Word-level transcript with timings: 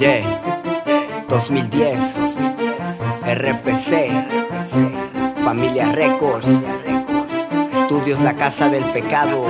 Yeah, 0.00 0.24
2010, 1.28 2.00
RPC, 3.22 4.08
Familia 5.44 5.92
Records, 5.92 6.48
Estudios 7.70 8.18
La 8.20 8.34
Casa 8.34 8.70
del 8.70 8.82
Pecado. 8.92 9.44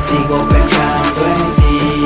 Sigo 0.00 0.38
pensando 0.48 1.20
en 1.26 1.56
ti, 1.56 1.99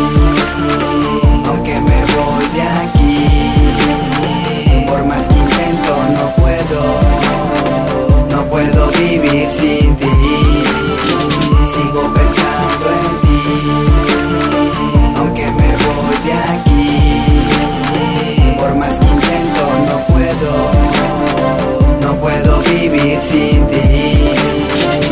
no 22.05 22.15
puedo 22.21 22.61
vivir 22.61 23.19
sin 23.19 23.67
ti. 23.67 24.37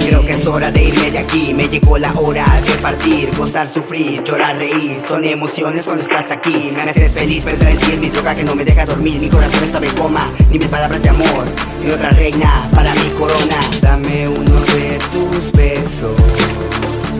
Creo 0.06 0.24
que 0.26 0.32
es 0.32 0.46
hora 0.46 0.70
de 0.70 0.82
irme 0.84 1.10
de 1.10 1.18
aquí, 1.18 1.54
me 1.54 1.66
llegó 1.66 1.96
la 1.96 2.12
hora 2.12 2.44
de 2.60 2.72
partir, 2.82 3.34
gozar, 3.34 3.66
sufrir, 3.66 4.22
llorar, 4.22 4.56
reír, 4.56 4.98
son 4.98 5.24
emociones 5.24 5.84
cuando 5.84 6.02
estás 6.02 6.30
aquí, 6.30 6.70
me 6.74 6.82
haces 6.82 7.14
feliz 7.14 7.44
pensar 7.44 7.70
en 7.70 7.78
ti, 7.78 7.92
es 7.92 7.98
mi 7.98 8.10
droga 8.10 8.34
que 8.34 8.44
no 8.44 8.54
me 8.54 8.64
deja 8.64 8.84
dormir, 8.84 9.18
mi 9.18 9.28
corazón 9.28 9.64
está 9.64 9.78
en 9.78 9.94
coma, 9.94 10.30
ni 10.50 10.58
mil 10.58 10.68
palabras 10.68 11.02
de 11.02 11.08
amor, 11.08 11.44
ni 11.82 11.90
otra 11.90 12.10
reina 12.10 12.68
para 12.74 12.92
mi 12.94 13.08
corona, 13.18 13.60
dame 13.80 14.28
uno 14.28 14.60
de 14.60 14.98
tus 15.12 15.52
besos, 15.52 16.16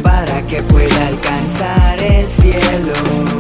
para 0.03 0.45
que 0.47 0.63
pueda 0.65 1.07
alcanzar 1.07 2.03
el 2.03 2.31
cielo, 2.31 3.32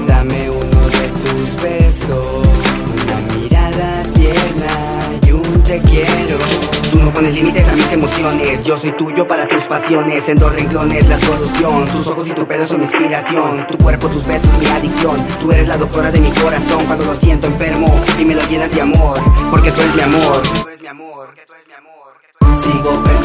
pones 7.23 7.37
límites 7.37 7.69
a 7.69 7.77
mis 7.77 7.93
emociones, 7.93 8.65
yo 8.65 8.77
soy 8.77 8.91
tuyo 8.91 9.29
para 9.29 9.47
tus 9.47 9.63
pasiones, 9.69 10.29
en 10.29 10.39
dos 10.39 10.53
renglones 10.53 11.09
la 11.09 11.17
solución, 11.17 11.87
tus 11.93 12.09
ojos 12.09 12.29
y 12.29 12.33
tu 12.33 12.45
pelo 12.49 12.65
son 12.65 12.79
mi 12.79 12.85
inspiración, 12.85 13.65
tu 13.69 13.79
cuerpo, 13.79 14.09
tus 14.09 14.27
besos, 14.27 14.51
mi 14.59 14.67
adicción, 14.67 15.25
tú 15.39 15.53
eres 15.53 15.69
la 15.69 15.77
doctora 15.77 16.11
de 16.11 16.19
mi 16.19 16.33
corazón. 16.33 16.85
Cuando 16.85 17.05
lo 17.05 17.15
siento 17.15 17.47
enfermo 17.47 17.87
y 18.19 18.25
me 18.25 18.35
lo 18.35 18.43
llenas 18.49 18.75
de 18.75 18.81
amor, 18.81 19.21
porque 19.53 19.71
tú 19.71 19.83
eres 19.83 19.95
mi 19.95 20.03
amor. 20.03 20.43
Sigo 22.61 23.03
pensando 23.05 23.22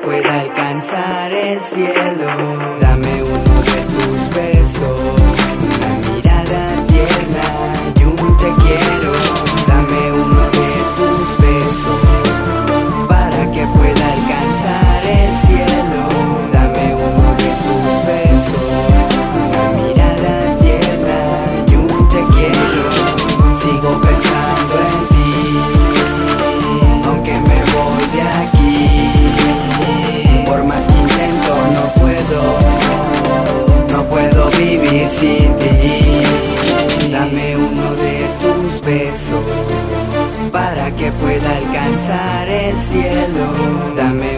pueda 0.00 0.40
alcanzar 0.40 1.32
el 1.32 1.60
cielo. 1.60 2.78
Dame 2.80 3.22
uno 3.22 3.53
para 40.52 40.94
que 40.94 41.10
pueda 41.12 41.56
alcanzar 41.56 42.48
el 42.48 42.80
cielo. 42.80 43.94
Dame 43.96 44.33